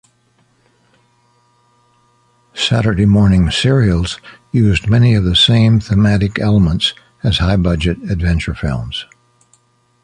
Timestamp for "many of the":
4.89-5.35